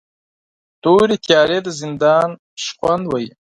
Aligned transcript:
تورې 0.83 1.15
تیارې 1.25 1.59
د 1.63 1.67
زندان 1.81 2.29
شخوند 2.63 3.03
وهي 3.07 3.29